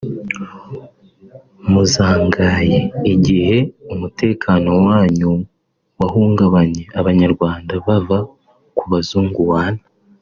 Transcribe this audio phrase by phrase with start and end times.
[1.71, 2.79] muzangaye
[3.13, 3.57] igihe
[3.93, 5.31] umutekano wanyu
[5.99, 7.71] wahungabanye (abanyarwanda)
[8.07, 8.17] va
[8.77, 9.83] ku bazungu wana